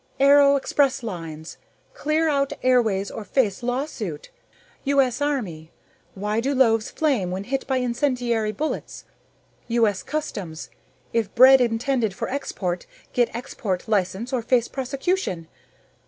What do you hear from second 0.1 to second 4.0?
Aero expresslines: Clear our airways or face law